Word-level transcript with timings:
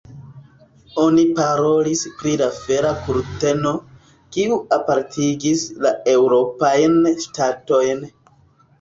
Oni 1.03 1.25
parolis 1.39 2.01
pri 2.21 2.33
la 2.43 2.47
fera 2.57 2.95
kurteno, 3.03 3.75
kiu 4.09 4.61
apartigis 4.81 5.71
la 5.87 5.97
eŭropajn 6.19 7.01
ŝtatojn. 7.25 8.07